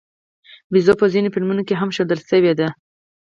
[0.71, 2.67] بیزو په ځینو فلمونو کې هم ښودل شوې ده.